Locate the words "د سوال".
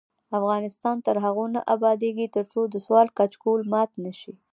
2.67-3.07